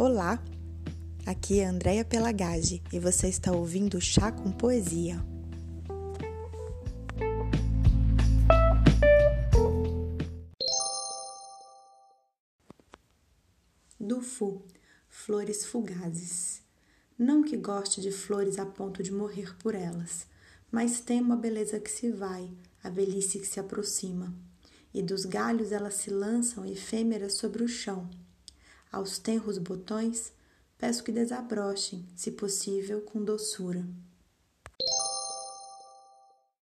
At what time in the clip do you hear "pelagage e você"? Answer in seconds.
2.04-3.26